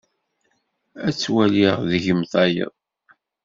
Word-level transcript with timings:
Ad 1.07 1.15
twaliɣ 1.15 1.75
deg-m 1.89 2.21
tayeḍ. 2.31 2.73